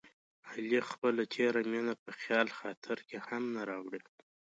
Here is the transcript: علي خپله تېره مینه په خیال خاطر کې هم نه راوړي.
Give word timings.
علي 0.49 0.79
خپله 0.91 1.23
تېره 1.33 1.61
مینه 1.71 1.93
په 2.03 2.11
خیال 2.19 2.47
خاطر 2.59 2.97
کې 3.07 3.17
هم 3.27 3.43
نه 3.55 3.61
راوړي. 3.69 4.01